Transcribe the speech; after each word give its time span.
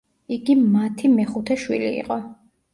იგი 0.37 0.55
მათი 0.77 1.13
მეხუთე 1.19 1.61
შვილი 1.67 1.95
იყო. 2.01 2.21